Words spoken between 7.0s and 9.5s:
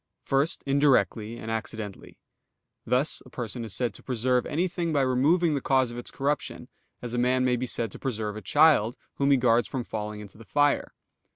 as a man may be said to preserve a child, whom he